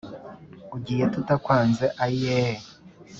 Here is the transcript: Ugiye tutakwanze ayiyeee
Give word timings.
Ugiye 0.75 1.05
tutakwanze 1.13 1.85
ayiyeee 2.03 2.59